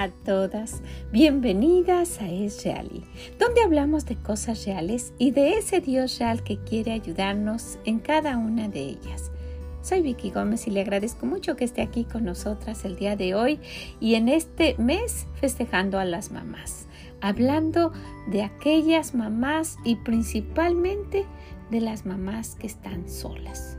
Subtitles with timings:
[0.00, 0.80] A todas,
[1.12, 3.04] bienvenidas a Es Reali,
[3.38, 8.38] donde hablamos de cosas reales y de ese Dios real que quiere ayudarnos en cada
[8.38, 9.30] una de ellas.
[9.82, 13.34] Soy Vicky Gómez y le agradezco mucho que esté aquí con nosotras el día de
[13.34, 13.60] hoy
[14.00, 16.86] y en este mes festejando a las mamás,
[17.20, 17.92] hablando
[18.28, 21.26] de aquellas mamás y principalmente
[21.70, 23.76] de las mamás que están solas.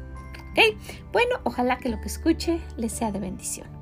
[0.52, 0.78] ¿Ok?
[1.12, 3.81] Bueno, ojalá que lo que escuche les sea de bendición.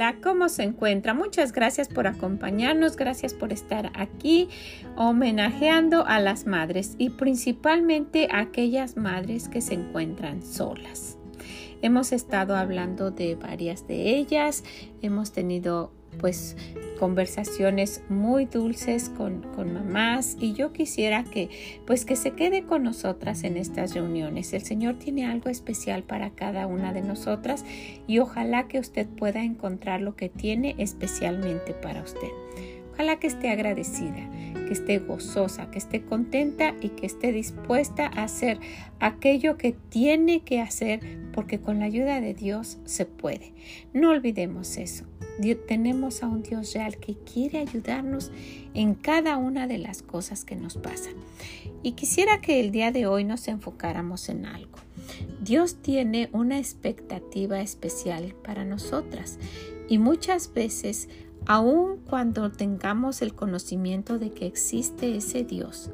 [0.00, 1.12] Hola, ¿cómo se encuentra?
[1.12, 4.48] Muchas gracias por acompañarnos, gracias por estar aquí
[4.96, 11.18] homenajeando a las madres y principalmente a aquellas madres que se encuentran solas.
[11.82, 14.64] Hemos estado hablando de varias de ellas,
[15.02, 16.56] hemos tenido pues
[17.00, 21.48] conversaciones muy dulces con, con, mamás y yo quisiera que
[21.86, 24.52] pues que se quede con nosotras en estas reuniones.
[24.52, 27.64] El Señor tiene algo especial para cada una de nosotras
[28.06, 32.28] y ojalá que usted pueda encontrar lo que tiene especialmente para usted.
[32.92, 34.28] Ojalá que esté agradecida,
[34.66, 38.58] que esté gozosa, que esté contenta y que esté dispuesta a hacer
[38.98, 41.00] aquello que tiene que hacer
[41.32, 43.54] porque con la ayuda de Dios se puede.
[43.94, 45.09] No olvidemos eso
[45.66, 48.30] tenemos a un Dios real que quiere ayudarnos
[48.74, 51.14] en cada una de las cosas que nos pasan.
[51.82, 54.78] Y quisiera que el día de hoy nos enfocáramos en algo.
[55.40, 59.38] Dios tiene una expectativa especial para nosotras
[59.88, 61.08] y muchas veces
[61.46, 65.90] aun cuando tengamos el conocimiento de que existe ese Dios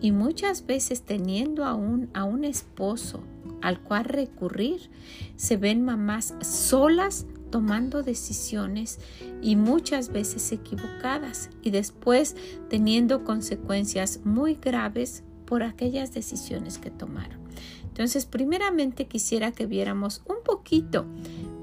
[0.00, 3.22] y muchas veces teniendo aún a un esposo
[3.60, 4.90] al cual recurrir,
[5.36, 8.98] se ven mamás solas tomando decisiones
[9.42, 12.36] y muchas veces equivocadas y después
[12.68, 17.38] teniendo consecuencias muy graves por aquellas decisiones que tomaron.
[17.84, 21.06] Entonces, primeramente quisiera que viéramos un poquito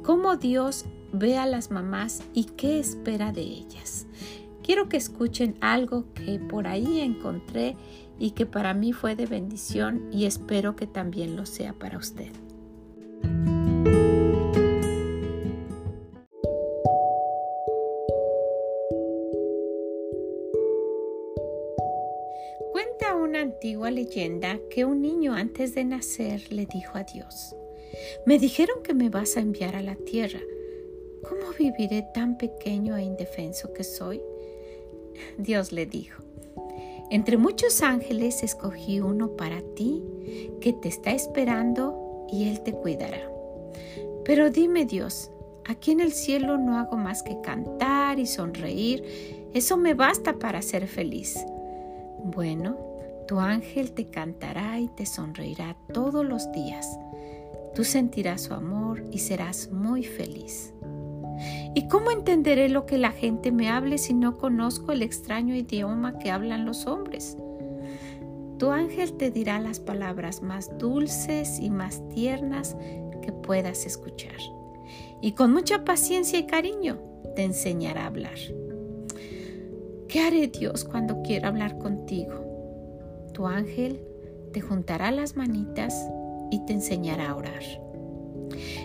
[0.04, 4.06] cómo Dios ve a las mamás y qué espera de ellas.
[4.64, 7.78] Quiero que escuchen algo que por ahí encontré
[8.20, 12.32] y que para mí fue de bendición y espero que también lo sea para usted.
[23.92, 27.56] Leyenda que un niño antes de nacer le dijo a Dios,
[28.26, 30.40] me dijeron que me vas a enviar a la tierra.
[31.28, 34.22] ¿Cómo viviré tan pequeño e indefenso que soy?
[35.38, 36.24] Dios le dijo,
[37.10, 40.04] entre muchos ángeles escogí uno para ti
[40.60, 43.32] que te está esperando y él te cuidará.
[44.24, 45.30] Pero dime Dios,
[45.66, 49.04] aquí en el cielo no hago más que cantar y sonreír.
[49.54, 51.38] Eso me basta para ser feliz.
[52.24, 52.95] Bueno,
[53.28, 56.88] tu ángel te cantará y te sonreirá todos los días.
[57.74, 60.74] Tú sentirás su amor y serás muy feliz.
[61.74, 66.18] ¿Y cómo entenderé lo que la gente me hable si no conozco el extraño idioma
[66.20, 67.38] que hablan los hombres?
[68.58, 72.78] Tu ángel te dirá las palabras más dulces y más tiernas
[73.22, 74.38] que puedas escuchar.
[75.22, 77.00] Y con mucha paciencia y cariño
[77.36, 78.38] te enseñará a hablar.
[80.08, 82.45] ¿Qué haré Dios cuando quiera hablar contigo?
[83.36, 84.02] Tu ángel
[84.54, 85.94] te juntará las manitas
[86.52, 87.64] y te enseñará a orar.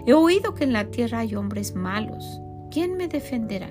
[0.07, 2.41] He oído que en la tierra hay hombres malos.
[2.69, 3.71] ¿Quién me defenderá?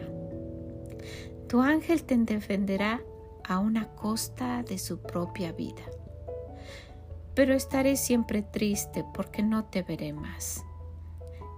[1.49, 3.01] Tu ángel te defenderá
[3.43, 5.83] a una costa de su propia vida.
[7.35, 10.63] Pero estaré siempre triste porque no te veré más.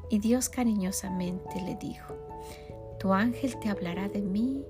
[0.09, 2.15] Y Dios cariñosamente le dijo,
[2.99, 4.65] tu ángel te hablará de mí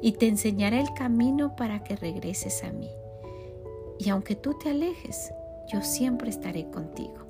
[0.00, 2.88] y te enseñará el camino para que regreses a mí
[4.00, 5.32] y aunque tú te alejes,
[5.70, 7.26] yo siempre estaré contigo.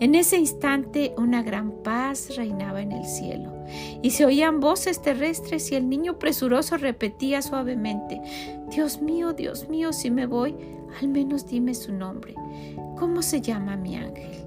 [0.00, 3.52] En ese instante una gran paz reinaba en el cielo
[4.02, 8.20] y se oían voces terrestres y el niño presuroso repetía suavemente,
[8.70, 10.54] Dios mío, Dios mío, si me voy,
[11.00, 12.34] al menos dime su nombre.
[12.96, 14.44] ¿Cómo se llama mi ángel?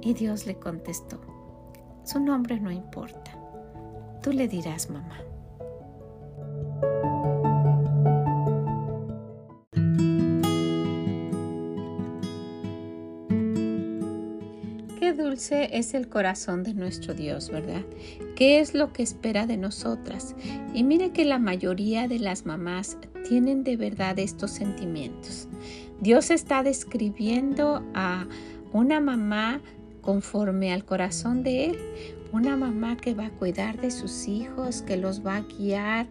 [0.00, 1.20] Y Dios le contestó,
[2.04, 3.36] su nombre no importa,
[4.22, 5.20] tú le dirás mamá.
[15.38, 17.82] Es el corazón de nuestro Dios, ¿verdad?
[18.34, 20.34] ¿Qué es lo que espera de nosotras?
[20.74, 22.96] Y mire que la mayoría de las mamás
[23.28, 25.48] tienen de verdad estos sentimientos.
[26.00, 28.26] Dios está describiendo a
[28.72, 29.60] una mamá
[30.00, 31.78] conforme al corazón de Él,
[32.32, 36.06] una mamá que va a cuidar de sus hijos, que los va a guiar,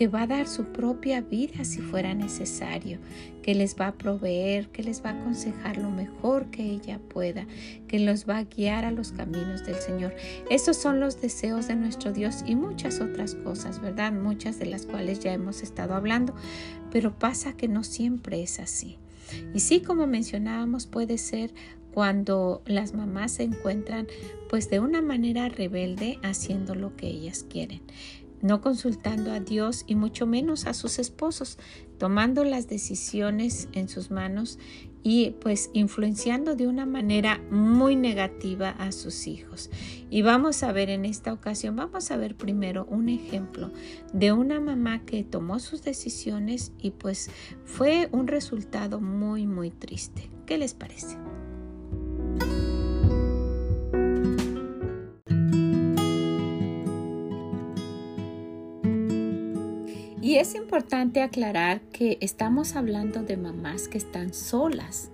[0.00, 2.98] que va a dar su propia vida si fuera necesario,
[3.42, 7.46] que les va a proveer, que les va a aconsejar lo mejor que ella pueda,
[7.86, 10.16] que los va a guiar a los caminos del Señor.
[10.48, 14.10] Esos son los deseos de nuestro Dios y muchas otras cosas, ¿verdad?
[14.10, 16.34] Muchas de las cuales ya hemos estado hablando,
[16.90, 18.96] pero pasa que no siempre es así.
[19.52, 21.52] Y sí, como mencionábamos, puede ser
[21.92, 24.06] cuando las mamás se encuentran
[24.48, 27.82] pues de una manera rebelde haciendo lo que ellas quieren
[28.42, 31.58] no consultando a Dios y mucho menos a sus esposos,
[31.98, 34.58] tomando las decisiones en sus manos
[35.02, 39.70] y pues influenciando de una manera muy negativa a sus hijos.
[40.10, 43.70] Y vamos a ver en esta ocasión, vamos a ver primero un ejemplo
[44.12, 47.30] de una mamá que tomó sus decisiones y pues
[47.64, 50.30] fue un resultado muy muy triste.
[50.46, 51.16] ¿Qué les parece?
[60.30, 65.10] Y es importante aclarar que estamos hablando de mamás que están solas.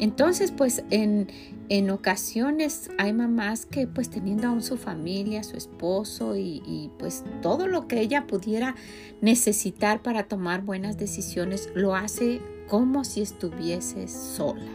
[0.00, 1.28] Entonces, pues en,
[1.68, 7.22] en ocasiones hay mamás que pues teniendo aún su familia, su esposo y, y, pues
[7.42, 8.74] todo lo que ella pudiera
[9.20, 14.72] necesitar para tomar buenas decisiones, lo hace como si estuviese sola.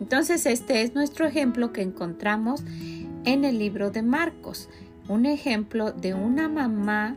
[0.00, 2.64] Entonces, este es nuestro ejemplo que encontramos
[3.24, 4.68] en el libro de Marcos.
[5.06, 7.16] Un ejemplo de una mamá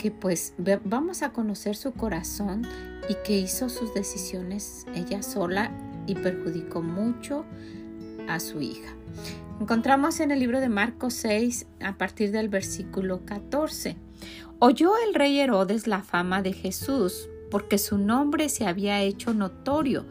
[0.00, 0.54] que pues
[0.84, 2.66] vamos a conocer su corazón
[3.10, 5.70] y que hizo sus decisiones ella sola
[6.06, 7.44] y perjudicó mucho
[8.26, 8.94] a su hija.
[9.60, 13.98] Encontramos en el libro de Marcos 6 a partir del versículo 14.
[14.58, 20.06] Oyó el rey Herodes la fama de Jesús porque su nombre se había hecho notorio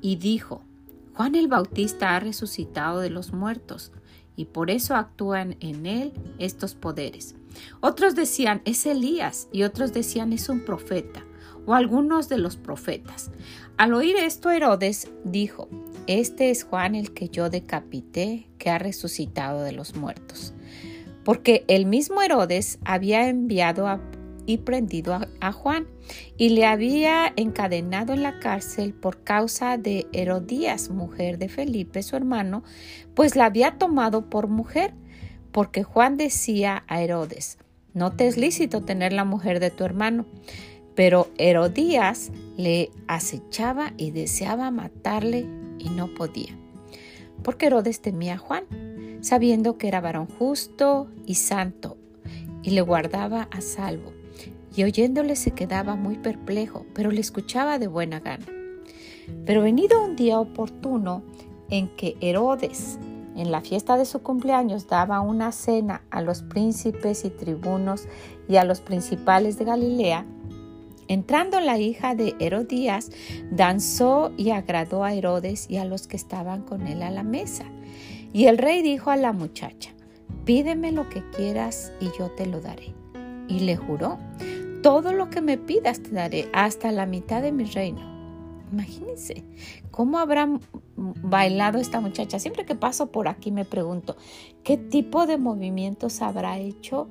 [0.00, 0.62] y dijo,
[1.12, 3.92] Juan el Bautista ha resucitado de los muertos
[4.34, 7.34] y por eso actúan en él estos poderes.
[7.80, 11.24] Otros decían es Elías y otros decían es un profeta
[11.66, 13.30] o algunos de los profetas.
[13.76, 15.68] Al oír esto Herodes dijo,
[16.06, 20.54] este es Juan el que yo decapité, que ha resucitado de los muertos.
[21.24, 24.00] Porque el mismo Herodes había enviado
[24.46, 25.88] y prendido a, a, Juan
[26.38, 32.14] y le había encadenado en la cárcel por causa de Herodías, mujer de Felipe, su
[32.14, 32.62] hermano,
[33.14, 34.94] pues la había tomado por mujer
[35.56, 37.56] porque Juan decía a Herodes,
[37.94, 40.26] no te es lícito tener la mujer de tu hermano.
[40.94, 45.46] Pero Herodías le acechaba y deseaba matarle
[45.78, 46.54] y no podía.
[47.42, 48.64] Porque Herodes temía a Juan,
[49.22, 51.96] sabiendo que era varón justo y santo,
[52.62, 54.12] y le guardaba a salvo.
[54.76, 58.44] Y oyéndole se quedaba muy perplejo, pero le escuchaba de buena gana.
[59.46, 61.22] Pero venido un día oportuno
[61.70, 62.98] en que Herodes
[63.36, 68.08] en la fiesta de su cumpleaños daba una cena a los príncipes y tribunos
[68.48, 70.24] y a los principales de Galilea.
[71.08, 73.10] Entrando la hija de Herodías,
[73.50, 77.64] danzó y agradó a Herodes y a los que estaban con él a la mesa.
[78.32, 79.90] Y el rey dijo a la muchacha,
[80.44, 82.94] pídeme lo que quieras y yo te lo daré.
[83.48, 84.18] Y le juró,
[84.82, 88.15] todo lo que me pidas te daré, hasta la mitad de mi reino.
[88.72, 89.44] Imagínense
[89.90, 90.48] cómo habrá
[90.96, 92.38] bailado esta muchacha.
[92.38, 94.16] Siempre que paso por aquí me pregunto,
[94.64, 97.08] ¿qué tipo de movimientos habrá hecho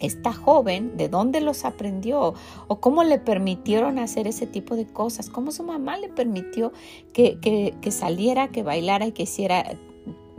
[0.00, 0.96] esta joven?
[0.96, 2.34] ¿De dónde los aprendió?
[2.66, 5.28] ¿O cómo le permitieron hacer ese tipo de cosas?
[5.28, 6.72] ¿Cómo su mamá le permitió
[7.12, 9.64] que, saliera, que bailara y que hiciera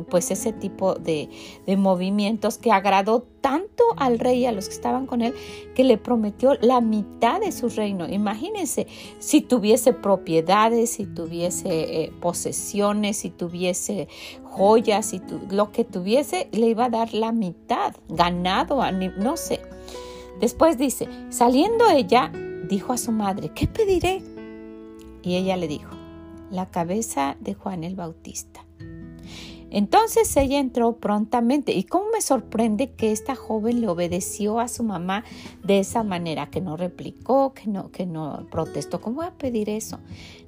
[0.03, 1.29] pues ese tipo de,
[1.77, 5.33] movimientos que agradó tanto al rey y a los que estaban con él
[5.75, 8.07] que le prometió la mitad de su reino.
[8.07, 8.87] Imagínense
[9.19, 14.07] si tuviese propiedades, si tuviese eh, posesiones, si tuviese
[14.43, 18.81] joyas, si lo que tuviese, le iba a dar la mitad, ganado,
[19.17, 19.61] no sé.
[20.39, 22.31] Después dice, saliendo ella,
[22.69, 24.21] dijo a su madre, ¿qué pediré?
[25.21, 25.91] Y ella le dijo,
[26.49, 28.65] la cabeza de Juan el Bautista.
[29.71, 34.83] Entonces ella entró prontamente y cómo me sorprende que esta joven le obedeció a su
[34.83, 35.23] mamá
[35.63, 38.99] de esa manera, que no replicó, que no, que no protestó.
[38.99, 39.99] ¿Cómo voy a pedir eso?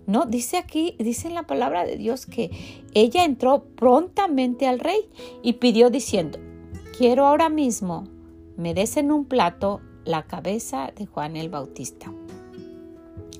[0.07, 2.49] No, dice aquí, dice en la palabra de Dios que
[2.93, 5.09] ella entró prontamente al rey
[5.43, 6.39] y pidió diciendo,
[6.97, 8.05] quiero ahora mismo
[8.57, 12.13] me des en un plato la cabeza de Juan el Bautista.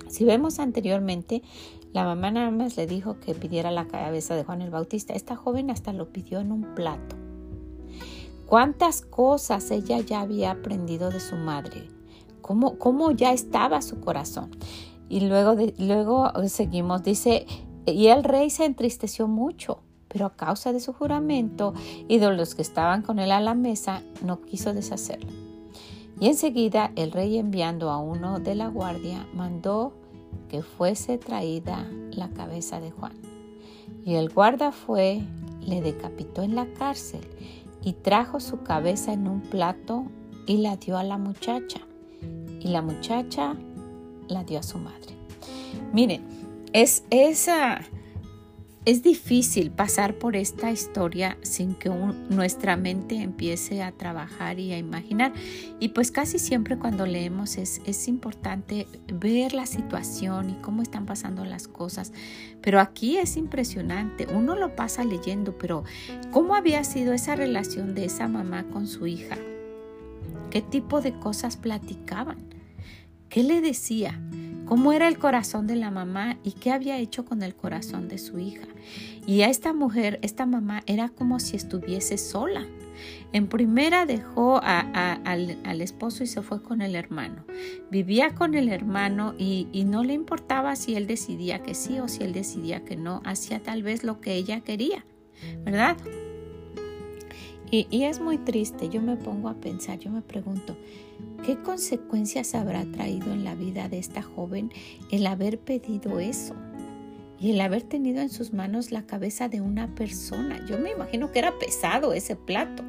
[0.08, 1.42] Si vemos anteriormente,
[1.94, 5.14] la mamá nada más le dijo que pidiera la cabeza de Juan el Bautista.
[5.14, 7.16] Esta joven hasta lo pidió en un plato.
[8.46, 11.90] ¿Cuántas cosas ella ya había aprendido de su madre?
[12.42, 14.52] ¿Cómo, cómo ya estaba su corazón?
[15.10, 17.46] Y luego, luego seguimos, dice,
[17.86, 21.74] y el rey se entristeció mucho, pero a causa de su juramento
[22.08, 25.30] y de los que estaban con él a la mesa, no quiso deshacerlo.
[26.20, 29.94] Y enseguida el rey enviando a uno de la guardia mandó
[30.52, 33.14] que fuese traída la cabeza de Juan.
[34.04, 35.22] Y el guarda fue,
[35.62, 37.22] le decapitó en la cárcel
[37.82, 40.08] y trajo su cabeza en un plato
[40.46, 41.80] y la dio a la muchacha.
[42.60, 43.56] Y la muchacha
[44.28, 45.16] la dio a su madre.
[45.94, 46.22] Miren,
[46.74, 47.80] es esa
[48.84, 54.80] es difícil pasar por esta historia sin que nuestra mente empiece a trabajar y a
[54.80, 55.34] imaginar.
[55.80, 61.06] Y pues casi siempre cuando leemos es, es importante ver la situación y cómo están
[61.06, 62.12] pasando las cosas.
[62.62, 64.26] Pero aquí es impresionante.
[64.34, 65.84] Uno lo pasa leyendo, pero
[66.32, 69.38] ¿cómo había sido esa relación de esa mamá con su hija?
[70.50, 72.40] ¿Qué tipo de cosas platicaban?
[73.30, 74.20] ¿Qué le decía?
[74.72, 78.18] Cómo era el corazón de la mamá y qué había hecho con el corazón de
[78.18, 78.66] su hija.
[79.28, 82.66] Y a esta mujer, esta mamá, era como si estuviese sola.
[83.34, 87.44] En primera dejó al, esposo y se fue con el hermano.
[87.90, 92.24] Vivía con el hermano y, no le importaba si él decidía que sí o si
[92.24, 93.22] él decidía que no.
[93.26, 95.04] Hacía tal vez lo que ella quería,
[95.66, 95.98] ¿verdad?
[97.72, 98.90] Y, es muy triste.
[98.90, 100.76] Yo me pongo a pensar, yo me pregunto,
[101.46, 104.72] ¿Qué consecuencias habrá traído en la vida de esta joven
[105.10, 106.54] el haber pedido eso?
[107.40, 110.64] Y el haber tenido en sus manos la cabeza de una persona.
[110.68, 112.84] Yo me imagino que era pesado ese plato.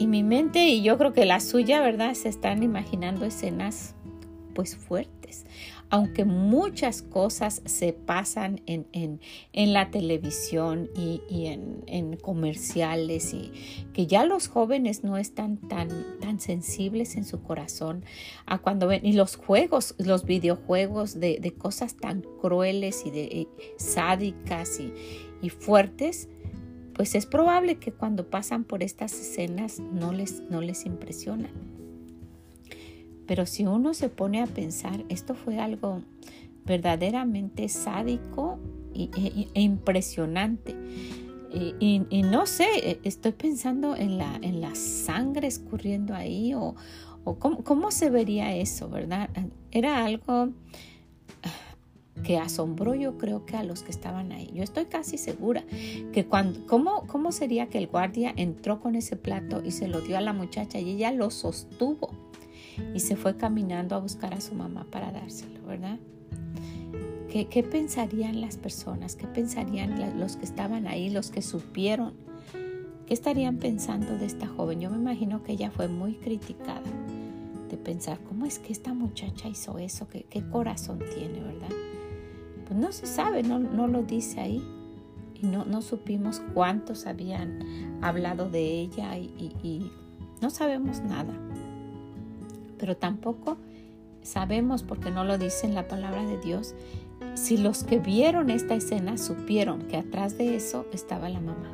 [0.00, 2.14] Y mi mente y yo creo que la suya, ¿verdad?
[2.14, 3.94] Se están imaginando escenas
[4.54, 5.44] pues fuertes
[5.94, 9.20] aunque muchas cosas se pasan en,
[9.52, 13.52] la televisión y, en, comerciales y
[13.92, 18.04] que ya los jóvenes no están tan, tan sensibles en su corazón
[18.44, 23.48] a cuando ven y los juegos, los videojuegos de, cosas tan crueles y de
[23.78, 24.92] sádicas y,
[25.42, 26.28] y fuertes,
[26.92, 31.73] pues es probable que cuando pasan por estas escenas no les, no les impresionan.
[33.26, 36.02] Pero si uno se pone a pensar, esto fue algo
[36.64, 38.58] verdaderamente sádico
[38.94, 40.74] e, impresionante.
[41.80, 46.74] Y, no sé, e, estoy pensando en la, en la sangre escurriendo ahí o,
[47.24, 49.30] cómo, se vería eso, ¿verdad?
[49.70, 50.50] Era algo
[52.22, 54.50] que asombró yo creo que a los que estaban ahí.
[54.54, 55.64] Yo estoy casi segura
[56.12, 60.00] que cuando, ¿cómo, ¿cómo sería que el guardia entró con ese plato y se lo
[60.00, 62.23] dio a la muchacha y ella lo sostuvo?
[62.94, 65.98] Y se fue caminando a buscar a su mamá para dárselo, ¿verdad?
[67.30, 69.16] ¿Qué, qué pensarían las personas?
[69.16, 72.14] ¿Qué pensarían los que estaban ahí, los que supieron?
[73.06, 74.80] ¿Qué estarían pensando de esta joven?
[74.80, 76.82] Yo me imagino que ella fue muy criticada
[77.68, 80.08] de pensar, ¿cómo es que esta muchacha hizo eso?
[80.08, 81.74] ¿Qué, corazón tiene, verdad?
[82.66, 84.62] Pues no se sabe, no, no lo dice ahí.
[85.34, 89.90] Y no, no supimos cuántos habían hablado de ella y
[90.40, 91.34] no sabemos nada
[92.78, 93.56] pero tampoco
[94.22, 96.74] sabemos, porque no lo dice en la palabra de Dios,
[97.34, 101.70] si los que vieron esta escena supieron que atrás de eso estaba la mamá.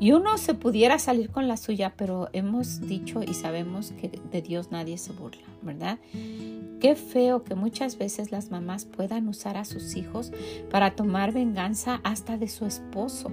[0.00, 4.42] Y uno se pudiera salir con la suya, pero hemos dicho y sabemos que de
[4.42, 6.00] Dios nadie se burla, ¿verdad?
[6.80, 10.32] Qué feo que muchas veces las mamás puedan usar a sus hijos
[10.72, 13.30] para tomar venganza hasta de su esposo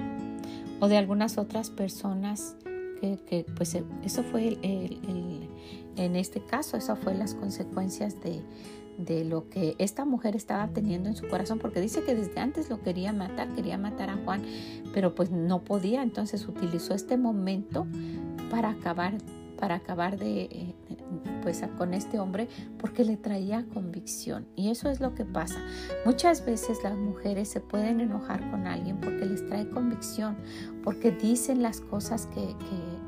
[0.79, 2.55] o de algunas otras personas
[3.01, 5.49] que, pues eso fue el,
[6.05, 8.41] en este caso, eso fue las consecuencias de,
[8.97, 12.69] de lo que esta mujer estaba teniendo en su corazón, porque dice que desde antes
[12.69, 14.43] lo quería matar, quería matar a Juan,
[14.93, 17.85] pero pues no podía, entonces utilizó este momento
[18.49, 19.17] para acabar,
[19.57, 20.75] para acabar de, eh,
[21.41, 24.47] pues con este hombre porque le traía convicción.
[24.55, 25.59] Y eso es lo que pasa.
[26.05, 30.37] Muchas veces las mujeres se pueden enojar con alguien porque les trae convicción
[30.83, 32.55] porque dicen las cosas que,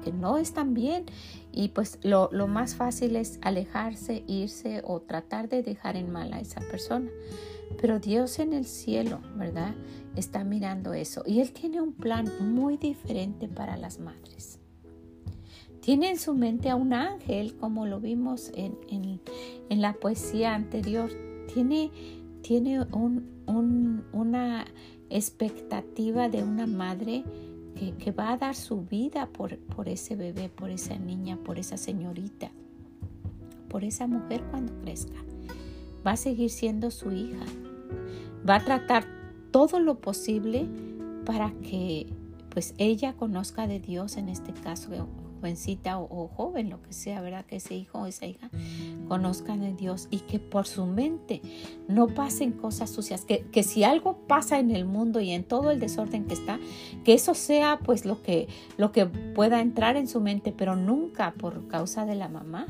[0.03, 1.05] que, no están bien
[1.51, 6.33] y pues lo, lo, más fácil es alejarse irse o tratar de dejar en mal
[6.33, 7.09] a esa persona.
[7.79, 9.73] Pero Dios en el cielo verdad
[10.15, 11.23] está mirando eso.
[11.25, 14.59] Y él tiene un plan muy diferente para las madres.
[15.81, 19.19] Tiene en su mente a un ángel, como lo vimos en,
[19.69, 21.09] la poesía anterior.
[21.51, 21.91] Tiene,
[22.43, 22.85] tiene
[23.47, 24.65] una
[25.09, 27.23] expectativa de una madre
[27.89, 31.77] que, va a dar su vida por, por ese bebé, por esa niña, por esa
[31.77, 32.51] señorita,
[33.69, 35.17] por esa mujer cuando crezca.
[36.05, 37.45] Va a seguir siendo su hija.
[38.47, 39.05] Va a tratar
[39.51, 40.67] todo lo posible
[41.25, 42.07] para que
[42.49, 44.91] pues ella conozca de Dios, en este caso
[45.41, 47.45] jovencita o, joven, lo que sea, ¿verdad?
[47.45, 48.49] Que ese hijo o esa hija
[49.07, 51.41] conozcan a Dios y que por su mente
[51.87, 55.71] no pasen cosas sucias, que, que si algo pasa en el mundo y en todo
[55.71, 56.59] el desorden que está,
[57.03, 61.33] que eso sea pues lo que, lo que pueda entrar en su mente, pero nunca
[61.37, 62.67] por causa de la mamá.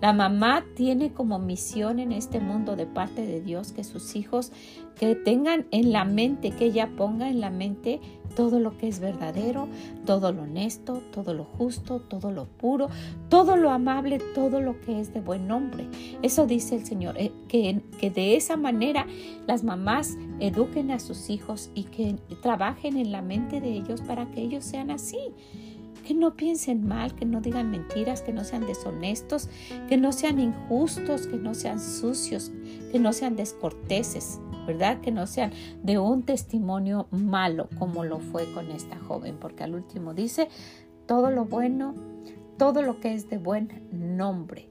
[0.00, 4.52] La mamá tiene como misión en este mundo de parte de Dios que sus hijos
[4.98, 8.00] que tengan en la mente, que ella ponga en la mente
[8.36, 9.68] todo lo que es verdadero,
[10.06, 12.88] todo lo honesto, todo lo justo, todo lo puro,
[13.28, 15.86] todo lo amable, todo lo que es de buen nombre.
[16.22, 19.06] Eso dice el Señor, eh, que, que de esa manera
[19.46, 24.26] las mamás eduquen a sus hijos y que trabajen en la mente de ellos para
[24.26, 25.18] que ellos sean así
[26.04, 29.48] que no piensen mal, que no digan mentiras, que no sean deshonestos,
[29.88, 32.52] que no sean injustos, que no sean sucios,
[32.92, 35.00] que no sean descorteses, ¿verdad?
[35.00, 39.74] Que no sean de un testimonio malo como lo fue con esta joven, porque al
[39.74, 40.48] último dice,
[41.06, 41.94] todo lo bueno,
[42.58, 44.68] todo lo que es de buen nombre.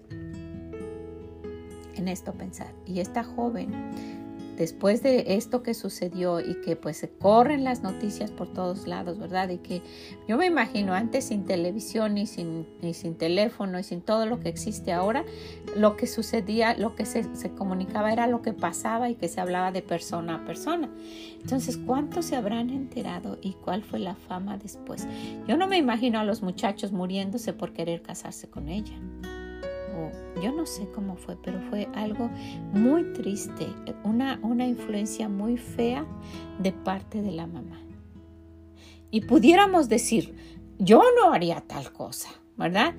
[1.96, 2.74] En esto pensar.
[2.86, 4.23] Y esta joven
[4.58, 9.18] después de esto que sucedió y que pues se corren las noticias por todos lados,
[9.18, 9.50] ¿verdad?
[9.50, 9.82] Y que
[10.28, 14.50] yo me imagino antes sin televisión y sin, sin teléfono y sin todo lo que
[14.50, 15.26] existe ahora,
[15.76, 19.42] lo que sucedía, lo que se, se, comunicaba era lo que pasaba y que se
[19.42, 20.90] hablaba de persona a persona.
[21.42, 25.08] Entonces, ¿cuántos se habrán enterado y cuál fue la fama después?
[25.48, 28.94] Yo no me imagino a los muchachos muriéndose por querer casarse con ella
[30.42, 32.30] yo no sé cómo fue, pero fue algo
[32.74, 33.68] muy triste,
[34.04, 36.06] una, una influencia muy fea
[36.60, 37.80] de parte de la mamá.
[39.12, 40.36] Y pudiéramos decir,
[40.80, 42.96] yo no haría tal cosa, ¿verdad?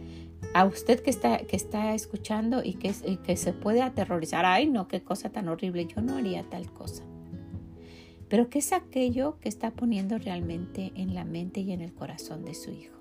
[0.54, 4.66] A usted que está, que está escuchando y que, y que se puede aterrorizar, ay
[4.66, 7.02] no, qué cosa tan horrible, yo no haría tal cosa.
[8.28, 12.44] Pero ¿qué es aquello que está poniendo realmente en la mente y en el corazón
[12.44, 12.94] de su hijo?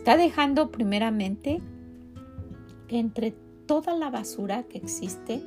[0.00, 1.60] Está dejando primeramente
[2.88, 3.32] entre
[3.66, 5.42] toda la basura que existe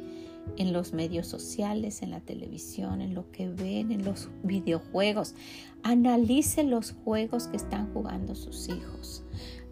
[0.57, 5.33] en los medios sociales, en la televisión, en lo que ven, en los videojuegos.
[5.81, 9.23] Analice los juegos que están jugando sus hijos.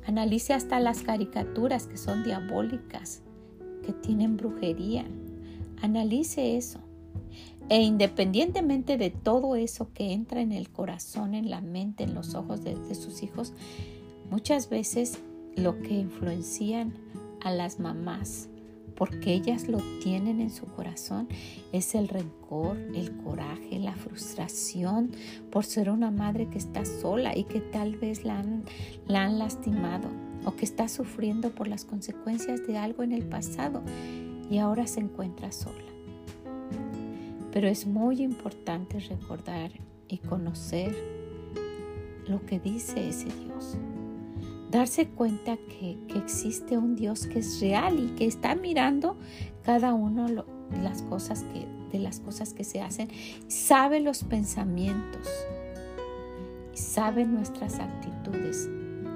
[0.07, 3.21] Analice hasta las caricaturas que son diabólicas,
[3.85, 5.05] que tienen brujería.
[5.83, 6.79] Analice eso.
[7.69, 12.33] E independientemente de todo eso que entra en el corazón, en la mente, en los
[12.33, 13.53] ojos de, de sus hijos,
[14.31, 15.19] muchas veces
[15.57, 16.93] lo que influencian
[17.41, 18.47] a las mamás,
[18.95, 21.27] porque ellas lo tienen en su corazón,
[21.73, 25.11] es el rencor, el coraje, la frustración
[25.51, 28.63] por ser una madre que está sola y que tal vez la han,
[29.05, 30.07] la han lastimado
[30.45, 33.83] o que está sufriendo por las consecuencias de algo en el pasado
[34.49, 35.75] y ahora se encuentra sola.
[37.51, 39.71] Pero es muy importante recordar
[40.07, 40.95] y conocer
[42.27, 43.77] lo que dice ese Dios
[44.71, 49.17] darse cuenta que, existe un Dios que es real y que está mirando
[49.63, 50.27] cada uno
[50.81, 53.09] las cosas que, de las cosas que se hacen,
[53.47, 55.27] sabe los pensamientos,
[56.73, 58.69] sabe nuestras actitudes.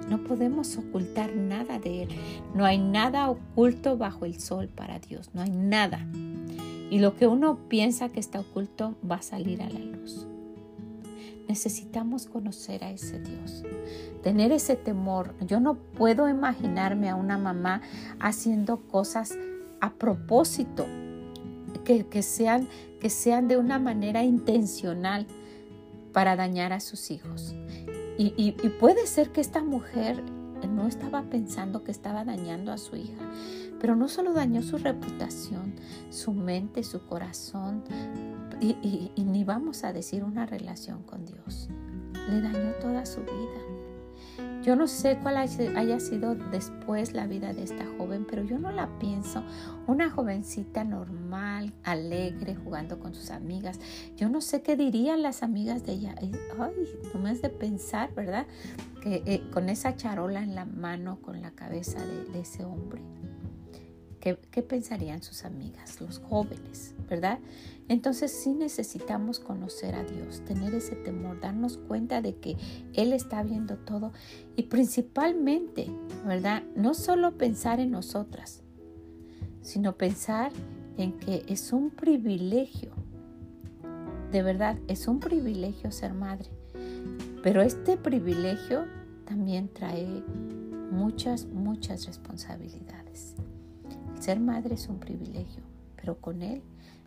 [0.10, 2.10] No podemos ocultar nada de Él.
[2.54, 5.32] No hay nada oculto bajo el sol para Dios.
[5.34, 6.06] No hay nada.
[6.92, 10.28] Y lo que uno piensa que está oculto va a salir a la luz.
[11.48, 13.64] Necesitamos conocer a ese Dios,
[14.24, 15.36] tener ese temor.
[15.46, 17.82] Yo no puedo imaginarme a una mamá
[18.20, 19.38] haciendo cosas
[19.80, 20.86] a propósito,
[21.84, 22.68] que, sean,
[23.00, 25.28] que sean de una manera intencional
[26.12, 27.54] para dañar a sus hijos.
[28.18, 30.24] Y, y, puede ser que esta mujer
[30.70, 33.30] no estaba pensando que estaba dañando a su hija,
[33.80, 35.76] pero no solo dañó su reputación,
[36.10, 37.84] su mente, su corazón,
[38.62, 41.70] y, ni vamos a decir una relación con Dios.
[42.30, 44.56] Le dañó toda su vida.
[44.64, 48.72] Yo no sé cuál haya sido después la vida de esta joven, pero yo no
[48.72, 49.44] la pienso.
[49.86, 53.80] Una jovencita normal, alegre, jugando con sus amigas.
[54.18, 56.16] Yo no sé qué dirían las amigas de ella.
[56.20, 56.32] Ay,
[57.14, 58.48] no me has de pensar, ¿verdad?
[59.04, 63.04] Que eh, con esa charola en la mano, con la cabeza de ese hombre.
[64.20, 67.40] ¿Qué, pensarían sus amigas, los jóvenes, verdad?
[67.88, 72.58] Entonces sí necesitamos conocer a Dios, tener ese temor, darnos cuenta de que
[72.94, 74.12] Él está viendo todo
[74.56, 75.92] y principalmente,
[76.26, 76.64] ¿verdad?
[76.76, 78.64] No solo pensar en nosotras,
[79.62, 80.52] sino pensar
[80.98, 82.92] en que es un privilegio,
[84.32, 86.50] de verdad, es un privilegio ser madre,
[87.44, 88.86] pero este privilegio
[89.26, 90.24] también trae
[90.92, 93.36] muchas, muchas responsabilidades.
[94.26, 95.62] Ser madre es un privilegio,
[95.98, 96.64] pero con él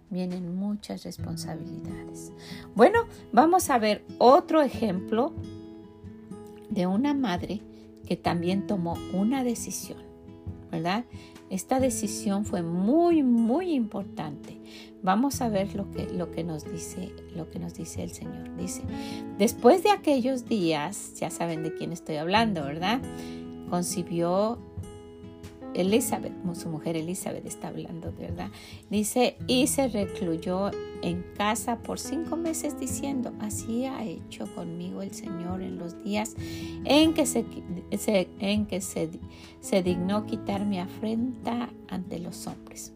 [0.08, 2.30] vienen muchas responsabilidades.
[2.76, 3.00] Bueno,
[3.32, 5.32] vamos a ver otro ejemplo
[6.70, 7.60] de una madre
[8.06, 9.98] que también tomó una decisión,
[10.70, 11.06] ¿verdad?
[11.50, 14.56] Esta decisión fue muy, muy importante.
[15.02, 18.56] Vamos a ver lo que, lo que, nos dice, lo que nos dice el Señor.
[18.56, 18.82] Dice,
[19.38, 23.00] después de aquellos días, ya saben de quién estoy hablando, ¿verdad?
[23.70, 24.67] Concibió
[25.74, 28.50] Elizabeth, su mujer Elizabeth está hablando, ¿verdad?
[28.90, 30.70] Dice, y se recluyó
[31.02, 36.34] en casa por cinco meses diciendo, así ha hecho conmigo el Señor en los días
[36.84, 37.44] en que se,
[38.40, 39.10] en que se,
[39.60, 42.92] se dignó quitar mi afrenta ante los hombres.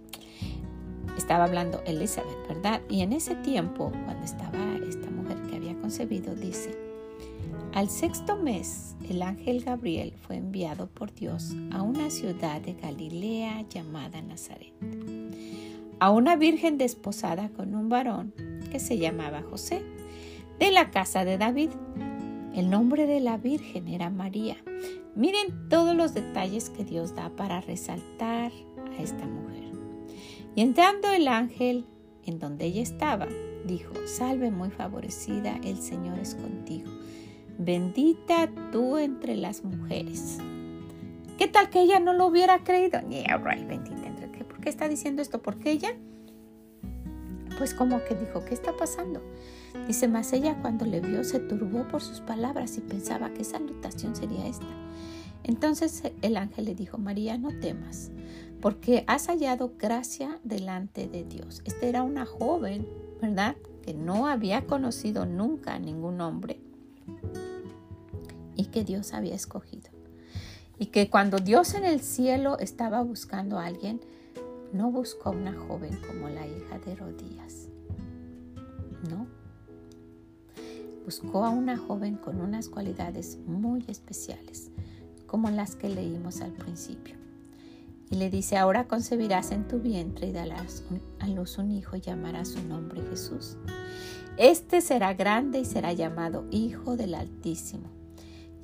[1.17, 2.81] Estaba hablando Elizabeth, ¿verdad?
[2.89, 4.59] Y en ese tiempo, cuando estaba
[4.89, 6.92] esta mujer que había concebido, dice,
[7.75, 13.63] al sexto mes, el ángel Gabriel fue enviado por Dios a una ciudad de Galilea
[13.63, 14.75] llamada Nazaret,
[15.99, 18.35] a una virgen desposada con un varón
[18.71, 19.83] que se llamaba José,
[20.59, 21.71] de la casa de David.
[22.55, 24.59] El nombre de la virgen era María.
[25.17, 28.53] Miren todos los detalles que Dios da para resaltar
[28.99, 29.73] a esta mujer.
[30.55, 31.87] Y entrando el ángel
[32.27, 33.29] en donde ella estaba,
[33.67, 36.91] dijo, salve muy favorecida, el Señor es contigo
[37.65, 40.39] bendita tú entre las mujeres.
[41.39, 43.01] ¿Qué tal que ella no lo hubiera creído?
[43.09, 44.45] Yeah, right, bendita entre qué.
[44.45, 45.43] ¿Por qué está diciendo esto?
[45.43, 45.97] Porque ella,
[47.59, 49.23] pues como que dijo, ¿qué está pasando?
[49.87, 54.15] Dice, más ella cuando le vio se turbó por sus palabras y pensaba qué salutación
[54.15, 54.67] sería esta.
[55.45, 58.11] Entonces el ángel le dijo, María, no temas,
[58.61, 61.63] porque has hallado gracia delante de Dios.
[61.65, 62.87] Esta era una joven,
[63.21, 63.57] ¿verdad?
[63.83, 66.61] Que no había conocido nunca a ningún hombre
[68.73, 69.91] que Dios había escogido.
[70.79, 74.01] Y que cuando Dios en el cielo estaba buscando a alguien,
[74.73, 77.69] no buscó una joven como la hija de Herodías.
[79.09, 79.27] No.
[81.05, 84.71] Buscó a una joven con unas cualidades muy especiales,
[85.27, 87.17] como las que leímos al principio.
[88.11, 90.85] Y le dice, ahora concebirás en tu vientre y darás
[91.21, 93.57] a luz un hijo y llamarás su nombre Jesús.
[94.37, 98.02] Este será grande y será llamado Hijo del Altísimo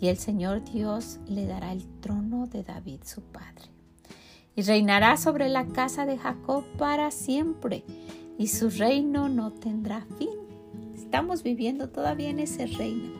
[0.00, 3.66] y el Señor Dios le dará el trono de David su padre.
[4.54, 7.84] Y reinará sobre la casa de Jacob para siempre,
[8.38, 10.30] y su reino no tendrá fin.
[10.94, 13.11] Estamos viviendo todavía en ese reino.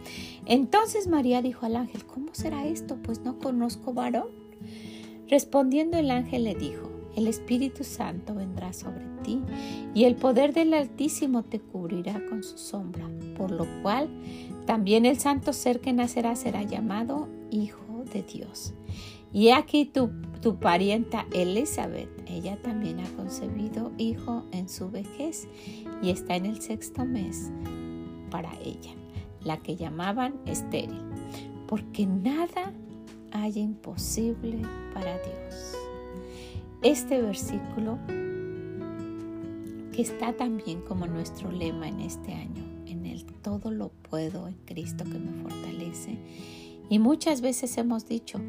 [0.47, 2.97] Entonces María dijo al ángel, ¿cómo será esto?
[3.03, 4.29] Pues no conozco varón.
[5.29, 6.88] Respondiendo el ángel le dijo,
[7.19, 9.43] el Espíritu Santo vendrá sobre ti
[9.95, 14.09] y el poder del Altísimo te cubrirá con su sombra, por lo cual
[14.67, 18.75] también el santo ser que nacerá será llamado Hijo de Dios.
[19.33, 20.11] Y aquí tu,
[20.59, 25.49] parienta Elizabeth, ella también ha concebido hijo en su vejez
[26.01, 27.51] y está en el sexto mes
[28.31, 28.93] para ella,
[29.45, 31.03] la que llamaban estéril,
[31.67, 32.73] porque nada
[33.33, 34.63] hay imposible
[34.95, 35.88] para Dios.
[36.83, 37.99] Este versículo
[39.93, 42.69] que está también como nuestro lema en este año,
[43.43, 46.19] todo lo puedo en Cristo que me fortalece.
[46.91, 48.41] Y muchas veces hemos dicho,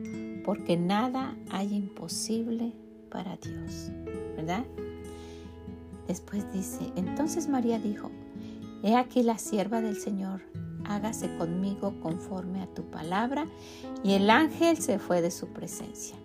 [0.45, 2.73] porque nada hay imposible
[3.09, 3.91] para Dios,
[4.35, 4.65] ¿verdad?
[6.07, 8.11] Después dice, entonces María dijo,
[8.83, 10.41] he aquí la sierva del Señor,
[10.85, 13.45] hágase conmigo conforme a tu palabra.
[14.03, 16.15] Y el ángel se fue de su presencia.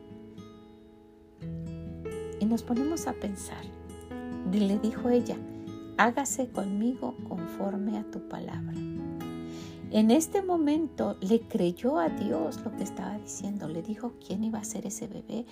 [2.45, 3.65] Y nos ponemos a pensar,
[4.53, 5.39] le dijo ella,
[5.97, 8.75] hágase conmigo conforme a tu palabra.
[9.91, 14.59] En este momento le creyó a Dios lo que estaba diciendo, le dijo quién iba
[14.59, 15.47] a ser ese bebé,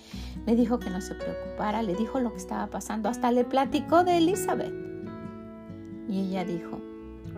[0.45, 4.03] le dijo que no se preocupara, le dijo lo que estaba pasando, hasta le platicó
[4.03, 4.75] de Elizabeth.
[6.07, 6.79] Y ella dijo,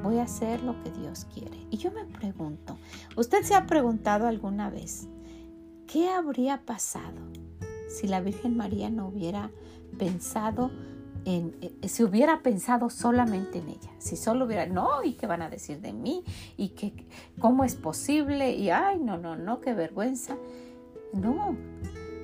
[0.03, 1.65] voy a hacer lo que Dios quiere.
[1.71, 2.77] Y yo me pregunto,
[3.15, 5.07] ¿usted se ha preguntado alguna vez
[5.87, 7.21] qué habría pasado
[7.87, 9.51] si la Virgen María no hubiera
[9.97, 10.71] pensado
[11.27, 15.49] eh, si hubiera pensado solamente en ella, si solo hubiera, no, ¿y qué van a
[15.49, 16.23] decir de mí?
[16.55, 16.93] ¿Y qué,
[17.39, 18.51] cómo es posible?
[18.53, 20.37] Y, ay, no, no, no, qué vergüenza.
[21.13, 21.57] No,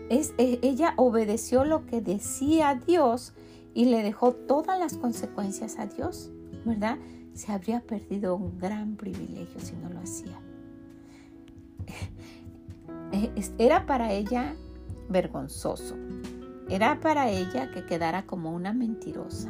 [0.10, 3.34] es, e, ella obedeció lo que decía Dios
[3.74, 6.30] y le dejó todas las consecuencias a Dios,
[6.64, 7.00] ¿verdad?
[7.34, 10.40] Se habría perdido un gran privilegio si no lo hacía.
[13.14, 14.56] Eh, era para ella
[15.12, 15.96] vergonzoso,
[16.72, 19.50] era para ella que quedara como una mentirosa.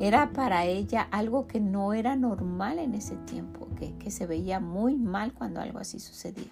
[0.00, 4.96] Era para ella algo que no era normal en ese tiempo, que, se veía muy
[4.96, 6.50] mal cuando algo así sucedía.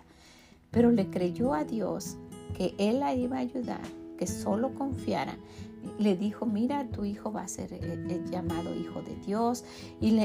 [0.71, 2.17] Pero le creyó a Dios
[2.57, 3.81] que Él la iba a ayudar,
[4.17, 5.37] que solo confiara.
[5.99, 9.65] le dijo, mira, tu hijo va a ser eh, eh, llamado hijo de Dios.
[10.01, 10.17] Y,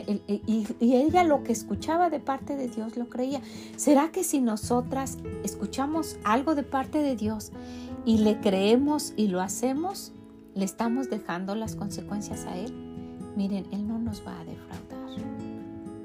[0.79, 3.41] ella lo que escuchaba de parte de Dios lo creía.
[3.75, 7.51] ¿Será que si nosotras escuchamos algo de parte de Dios
[8.05, 10.13] y le creemos y lo hacemos,
[10.55, 12.73] le estamos dejando las consecuencias a Él?
[13.35, 15.25] Miren, Él no nos va a defraudar,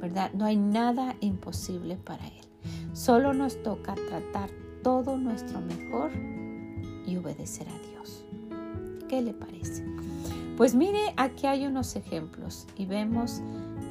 [0.01, 0.33] ¿verdad?
[0.35, 2.45] No hay nada imposible para Él.
[2.93, 4.51] Solo nos toca tratar
[4.83, 6.11] todo nuestro mejor
[7.07, 8.25] y obedecer a Dios.
[9.09, 9.85] ¿Qué le parece?
[10.57, 13.43] Pues mire, aquí hay unos ejemplos y vemos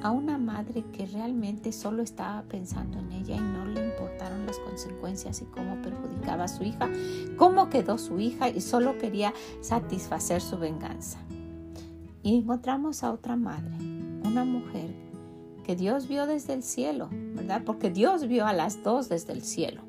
[0.03, 4.59] a una madre que realmente solo estaba pensando en ella y no le importaron las
[4.59, 6.89] consecuencias y cómo perjudicaba a su hija,
[7.37, 11.19] cómo quedó su hija y solo quería satisfacer su venganza.
[12.21, 13.75] Y encontramos a otra madre,
[14.25, 14.93] una mujer
[15.63, 17.63] que Dios vio desde el cielo, ¿verdad?
[17.65, 19.83] Porque Dios vio a las dos desde el cielo.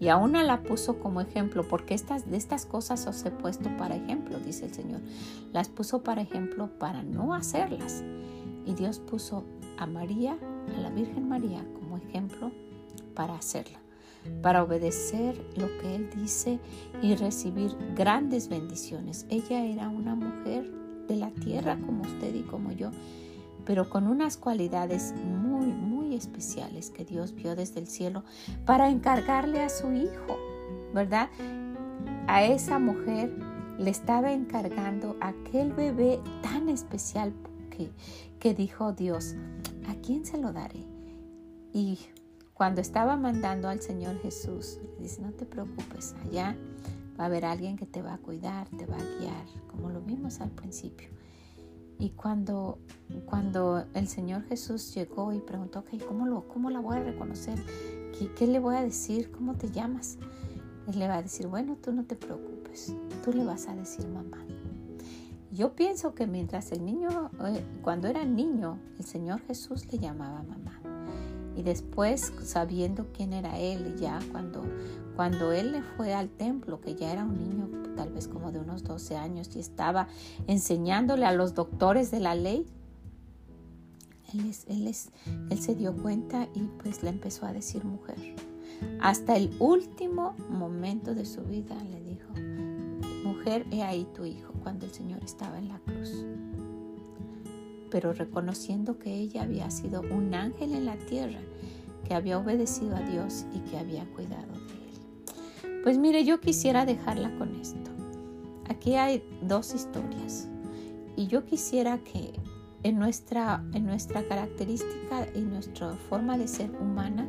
[0.00, 3.68] Y a una la puso como ejemplo, porque estas, de estas cosas os he puesto
[3.76, 5.00] para ejemplo, dice el Señor.
[5.52, 8.04] Las puso para ejemplo para no hacerlas.
[8.66, 9.44] Y Dios puso
[9.78, 10.36] a María,
[10.76, 12.50] a la Virgen María, como ejemplo
[13.14, 13.78] para hacerla,
[14.42, 16.58] para obedecer lo que Él dice
[17.02, 19.26] y recibir grandes bendiciones.
[19.30, 20.70] Ella era una mujer
[21.08, 22.90] de la tierra como usted y como yo,
[23.64, 28.22] pero con unas cualidades muy, muy especiales que Dios vio desde el cielo
[28.64, 30.36] para encargarle a su hijo,
[30.94, 31.30] ¿verdad?
[32.26, 33.30] A esa mujer
[33.78, 37.32] le estaba encargando aquel bebé tan especial
[38.38, 39.34] que, dijo Dios,
[39.88, 40.84] ¿a quién se lo daré?
[41.72, 41.98] Y
[42.54, 46.56] cuando estaba mandando al Señor Jesús, le dice, no te preocupes, allá
[47.18, 50.00] va a haber alguien que te va a cuidar, te va a guiar, como lo
[50.00, 51.08] vimos al principio.
[51.98, 52.78] Y cuando,
[53.26, 57.58] cuando el Señor Jesús llegó y preguntó, okay, ¿cómo, lo, ¿cómo la voy a reconocer?
[58.16, 59.32] ¿Qué, ¿Qué, le voy a decir?
[59.32, 60.16] ¿Cómo te llamas?
[60.86, 64.06] Él le va a decir, bueno, tú no te preocupes, tú le vas a decir
[64.08, 64.38] mamá.
[65.50, 70.42] Yo pienso que mientras el niño, eh, cuando era niño, el Señor Jesús le llamaba
[70.42, 70.80] mamá.
[71.56, 74.62] Y después, sabiendo quién era él, ya cuando,
[75.16, 78.60] cuando él le fue al templo, que ya era un niño tal vez como de
[78.60, 80.06] unos 12 años y estaba
[80.46, 82.64] enseñándole a los doctores de la ley,
[84.32, 84.94] él, él,
[85.50, 88.36] él se dio cuenta y pues le empezó a decir mujer.
[89.00, 92.28] Hasta el último momento de su vida le dijo,
[93.38, 96.24] mujer, he ahí tu hijo, cuando el Señor estaba en la cruz
[97.90, 101.40] pero reconociendo que ella había sido un ángel en la tierra,
[102.06, 105.80] que había obedecido a Dios y que había cuidado de él.
[105.82, 107.90] Pues mire, yo quisiera dejarla con esto.
[108.68, 110.48] Aquí hay dos historias
[111.16, 112.32] y yo quisiera que
[112.82, 117.26] en nuestra, en nuestra característica y nuestra forma de ser humana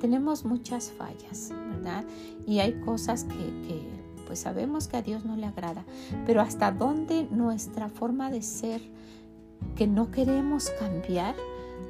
[0.00, 2.04] tenemos muchas fallas, ¿verdad?
[2.46, 3.36] Y hay cosas que,
[3.66, 4.03] que
[4.34, 5.84] pues sabemos que a Dios no le agrada,
[6.26, 8.80] pero hasta dónde nuestra forma de ser
[9.76, 11.36] que no queremos cambiar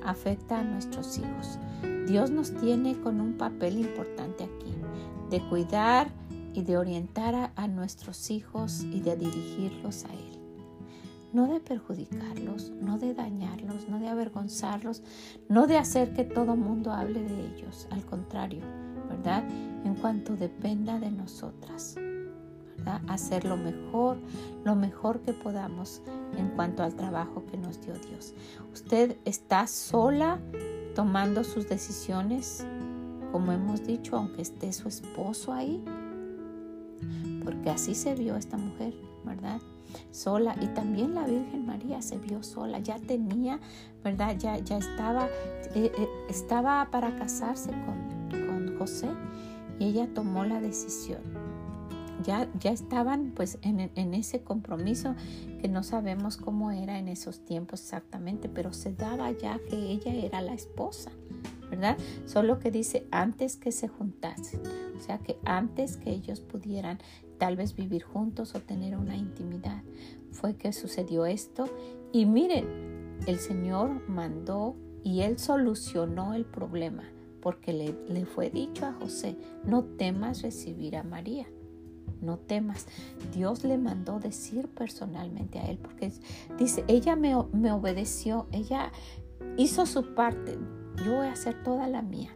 [0.04, 1.58] afecta a nuestros hijos.
[2.06, 4.74] Dios nos tiene con un papel importante aquí,
[5.30, 6.10] de cuidar
[6.52, 10.38] y de orientar a, nuestros hijos y de dirigirlos a Él.
[11.32, 15.02] No de perjudicarlos, no de dañarlos, no de avergonzarlos,
[15.48, 18.60] no de hacer que todo mundo hable de ellos, al contrario,
[19.08, 19.48] ¿verdad?
[19.86, 21.96] En cuanto dependa de nosotras
[23.08, 24.18] hacer lo mejor,
[24.64, 26.02] lo mejor que podamos
[26.36, 28.34] en cuanto al trabajo que nos dio Dios.
[28.72, 30.38] Usted está sola
[30.94, 32.66] tomando sus decisiones,
[33.32, 35.84] como hemos dicho, aunque esté su esposo ahí,
[37.44, 38.94] porque así se vio esta mujer,
[39.24, 39.60] ¿verdad?
[40.10, 43.60] Sola y también la Virgen María se vio sola, ya tenía,
[44.02, 44.36] ¿verdad?
[44.38, 45.26] Ya, ya estaba,
[45.74, 49.08] eh, eh, estaba para casarse con, con José
[49.78, 51.43] y ella tomó la decisión
[52.24, 55.14] ya, estaban pues en, ese compromiso
[55.60, 60.14] que no sabemos cómo era en esos tiempos exactamente, pero se daba ya que ella
[60.14, 61.10] era la esposa,
[61.70, 61.98] ¿verdad?
[62.24, 64.60] Solo que dice antes que se juntasen,
[64.96, 66.98] o sea que antes que ellos pudieran
[67.38, 69.82] tal vez vivir juntos o tener una intimidad,
[70.30, 71.66] fue que sucedió esto.
[72.12, 77.04] Y miren, el Señor mandó y Él solucionó el problema
[77.40, 81.46] porque le, le fue dicho a José, no temas recibir a María
[82.24, 82.86] no temas.
[83.32, 86.12] Dios le mandó decir personalmente a él, porque
[86.58, 88.92] dice, ella me, me obedeció, ella
[89.56, 90.58] hizo su parte,
[91.04, 92.34] yo voy a hacer toda la mía.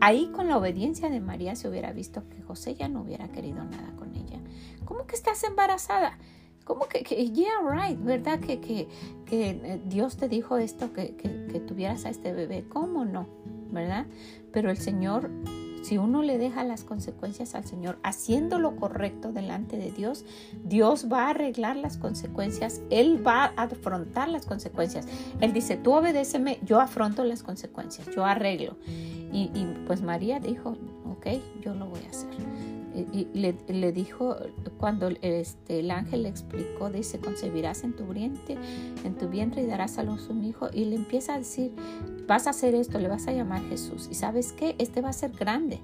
[0.00, 3.64] Ahí con la obediencia de María se hubiera visto que José ya no hubiera querido
[3.64, 4.40] nada con ella.
[4.84, 6.18] ¿Cómo que estás embarazada?
[6.64, 8.38] ¿Cómo que, que yeah, right, verdad?
[8.38, 8.88] Que, que,
[9.26, 12.64] que eh, Dios te dijo esto, que, que, que tuvieras a este bebé.
[12.68, 13.26] ¿Cómo no?
[13.70, 14.06] ¿Verdad?
[14.52, 15.30] Pero el Señor
[15.82, 20.24] si uno le deja las consecuencias al Señor, haciendo lo correcto delante de Dios,
[20.64, 25.06] Dios va a arreglar las consecuencias, Él va a afrontar las consecuencias.
[25.40, 28.76] Él dice, tú obedéceme, yo afronto las consecuencias, yo arreglo.
[28.86, 30.76] Y, y pues María dijo,
[31.10, 31.26] ok,
[31.62, 34.36] yo lo voy a hacer y le, dijo,
[34.78, 38.58] cuando este, el ángel le explicó, dice, concebirás en tu vientre,
[39.04, 40.68] en tu vientre y darás a luz un hijo.
[40.72, 41.72] Y le empieza a decir,
[42.26, 44.08] vas a hacer esto, le vas a llamar Jesús.
[44.10, 45.80] Y sabes qué, este va a ser grande.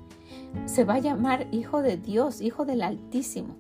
[0.67, 3.57] Se va a llamar Hijo de Dios, Hijo del Altísimo.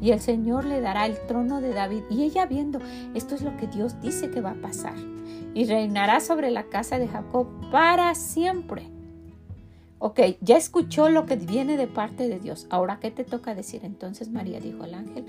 [0.00, 2.02] Y el Señor le dará el trono de David.
[2.10, 2.80] Y ella viendo,
[3.14, 4.96] esto es lo que Dios dice que va a pasar.
[5.54, 8.97] Y reinará sobre la casa de Jacob para siempre
[10.00, 12.66] Ok, ya escuchó lo que viene de parte de Dios.
[12.70, 13.84] Ahora, ¿qué te toca decir?
[13.84, 15.24] Entonces María dijo al ángel,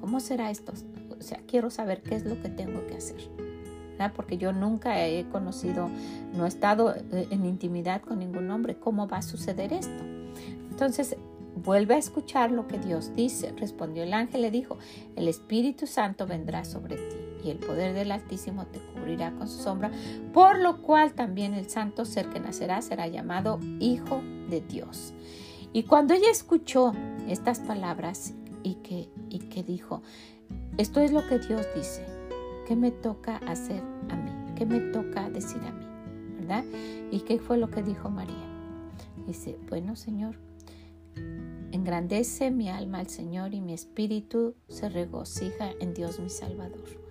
[0.00, 0.72] ¿cómo será esto?
[1.18, 3.20] O sea, quiero saber qué es lo que tengo que hacer.
[4.16, 5.88] Porque yo nunca he conocido,
[6.34, 8.76] no he estado eh, en intimidad con ningún hombre.
[8.76, 10.02] ¿Cómo va a suceder esto?
[10.70, 11.16] Entonces,
[11.54, 13.52] vuelve a escuchar lo que Dios dice.
[13.56, 14.76] Respondió el ángel, le dijo,
[15.14, 19.62] el Espíritu Santo vendrá sobre ti y el poder del Altísimo te cubrirá con su
[19.62, 19.90] sombra,
[20.32, 25.14] por lo cual también el santo ser que nacerá será llamado Hijo de Dios.
[25.72, 26.92] Y cuando ella escuchó
[27.28, 30.02] estas palabras y que, y que dijo,
[30.78, 32.04] esto es lo que Dios dice,
[32.66, 34.30] ¿qué me toca hacer a mí?
[34.56, 35.86] ¿Qué me toca decir a mí?
[36.38, 36.64] ¿Verdad?
[37.10, 38.48] ¿Y qué fue lo que dijo María?
[39.26, 40.36] Dice, bueno Señor,
[41.72, 47.01] engrandece mi alma al Señor y mi espíritu se regocija en Dios mi Salvador.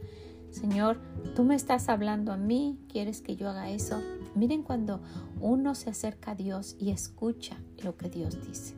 [0.52, 1.00] Señor,
[1.34, 4.02] tú me estás hablando a mí, quieres que yo haga eso.
[4.36, 5.02] Miren cuando
[5.40, 8.76] uno se acerca a Dios y escucha lo que Dios dice,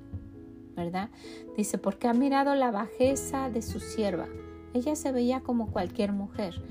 [0.76, 1.10] ¿verdad?
[1.58, 4.28] Dice, porque ha mirado la bajeza de su sierva.
[4.74, 6.62] Ella se veía como cualquier mujer,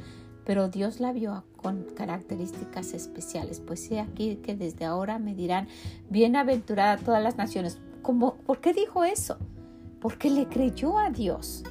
[0.45, 3.61] pero Dios la vio con características especiales.
[3.61, 5.69] Pues sí, aquí que desde ahora me dirán,
[6.11, 7.79] bienaventurada todas las naciones.
[8.03, 8.35] ¿Cómo?
[8.47, 9.39] ¿Por qué dijo eso?
[10.01, 11.65] Porque le creyó a Dios.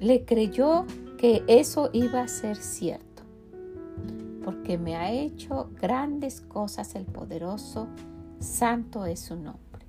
[0.00, 0.86] Le creyó
[1.18, 3.24] que eso iba a ser cierto,
[4.44, 7.88] porque me ha hecho grandes cosas el poderoso,
[8.38, 9.84] santo es su nombre.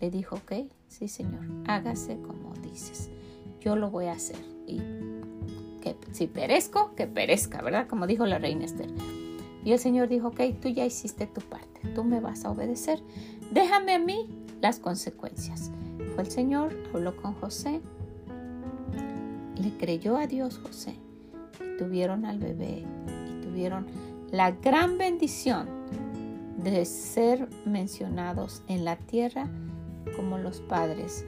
[0.00, 3.10] Le dijo, ok, sí Señor, hágase como dices,
[3.60, 4.38] yo lo voy a hacer.
[4.68, 4.78] Y
[5.82, 7.88] que si perezco, que perezca, ¿verdad?
[7.88, 8.90] Como dijo la reina Esther.
[9.64, 13.02] Y el Señor dijo, ok, tú ya hiciste tu parte, tú me vas a obedecer,
[13.50, 14.28] déjame a mí
[14.60, 15.72] las consecuencias.
[16.14, 17.80] Fue el Señor, habló con José,
[19.60, 20.94] le creyó a Dios José
[21.60, 22.84] y tuvieron al bebé
[23.28, 23.86] y tuvieron
[24.30, 25.68] la gran bendición
[26.62, 29.48] de ser mencionados en la tierra
[30.16, 31.24] como los padres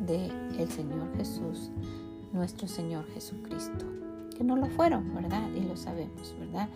[0.00, 1.70] del el Señor Jesús,
[2.32, 3.86] nuestro Señor Jesucristo,
[4.36, 5.48] que no lo fueron, ¿verdad?
[5.54, 6.68] Y lo sabemos, ¿verdad?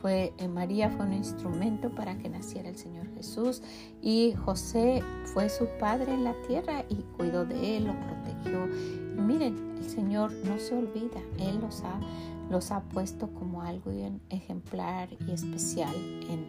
[0.00, 3.62] Fue, eh, María fue un instrumento para que naciera el Señor Jesús
[4.00, 8.68] y José fue su padre en la tierra y cuidó de él, lo protegió.
[9.18, 12.00] Miren, el Señor no se olvida, Él los ha,
[12.50, 13.90] los ha puesto como algo
[14.30, 16.46] ejemplar y especial en,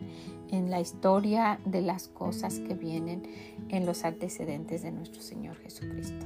[0.52, 3.24] en la historia de las cosas que vienen
[3.70, 6.26] en los antecedentes de nuestro Señor Jesucristo.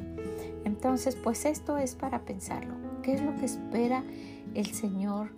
[0.66, 2.76] Entonces, pues esto es para pensarlo.
[3.02, 4.04] ¿Qué es lo que espera
[4.54, 5.32] el Señor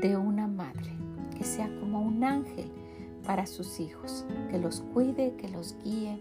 [0.00, 0.92] de una madre?
[1.36, 2.70] Que sea como un ángel
[3.24, 6.18] para sus hijos, que los cuide, que los guíe,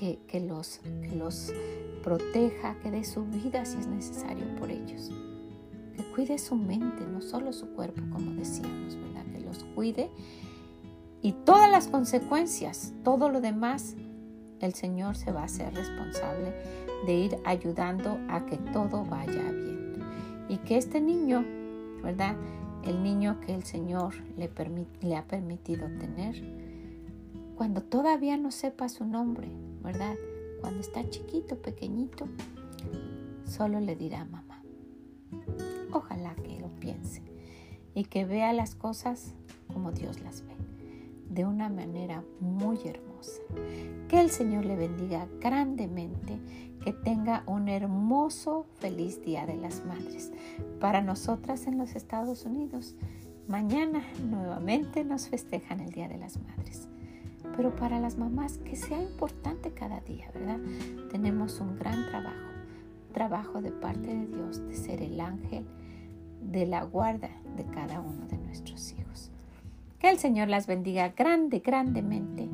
[0.00, 1.52] que, los, que los
[2.02, 5.10] proteja, que dé su vida si es necesario por ellos.
[5.94, 9.26] Que cuide su mente, no solo su cuerpo, como decíamos, ¿verdad?
[9.32, 10.10] Que los cuide
[11.22, 13.94] y todas las consecuencias, todo lo demás,
[14.60, 16.54] el Señor se va a hacer responsable
[17.06, 19.98] de ir ayudando a que todo vaya bien.
[20.48, 21.44] Y que este niño,
[22.02, 22.36] ¿verdad?
[22.84, 24.50] El niño que el Señor le,
[25.02, 26.42] le ha permitido tener,
[27.54, 29.50] cuando todavía no sepa su nombre,
[29.82, 30.16] ¿verdad?
[30.60, 32.28] cuando está chiquito, pequeñito,
[33.44, 34.62] solo le dirá mamá.
[35.92, 37.22] Ojalá que lo piense
[37.94, 39.34] y que vea las cosas
[39.72, 40.54] como Dios las ve,
[41.28, 43.42] de una manera muy hermosa.
[44.08, 46.38] Que el Señor le bendiga grandemente,
[46.84, 50.32] que tenga un hermoso, feliz Día de las Madres.
[50.80, 52.96] Para nosotras en los Estados Unidos,
[53.46, 56.88] mañana nuevamente nos festejan el Día de las Madres
[57.56, 60.58] pero para las mamás que sea importante cada día, ¿verdad?
[61.10, 62.50] Tenemos un gran trabajo,
[63.12, 65.64] trabajo de parte de Dios de ser el ángel
[66.40, 69.30] de la guarda de cada uno de nuestros hijos.
[69.98, 72.48] Que el Señor las bendiga grande, grandemente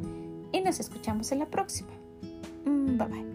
[0.53, 1.90] y nos escuchamos en la próxima.
[2.64, 3.26] Mm, bye bye.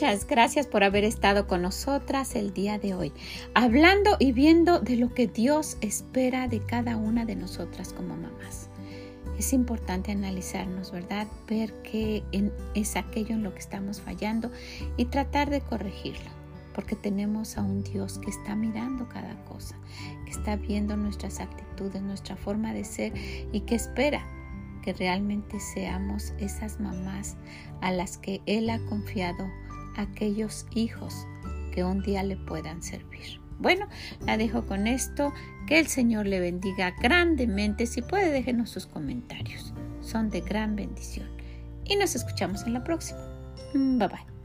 [0.00, 3.12] Muchas gracias por haber estado con nosotras el día de hoy,
[3.52, 8.70] hablando y viendo de lo que Dios espera de cada una de nosotras como mamás.
[9.38, 11.26] Es importante analizarnos, ¿verdad?
[11.46, 12.24] Ver qué
[12.74, 14.50] es aquello en lo que estamos fallando
[14.96, 16.30] y tratar de corregirlo,
[16.74, 19.78] porque tenemos a un Dios que está mirando cada cosa,
[20.24, 23.12] que está viendo nuestras actitudes, nuestra forma de ser
[23.52, 24.26] y que espera
[24.82, 27.36] que realmente seamos esas mamás
[27.82, 29.46] a las que Él ha confiado
[30.00, 31.26] aquellos hijos
[31.72, 33.40] que un día le puedan servir.
[33.58, 33.86] Bueno,
[34.26, 35.32] la dejo con esto.
[35.66, 37.86] Que el Señor le bendiga grandemente.
[37.86, 39.72] Si puede, déjenos sus comentarios.
[40.00, 41.28] Son de gran bendición.
[41.84, 43.20] Y nos escuchamos en la próxima.
[43.74, 44.39] Bye bye.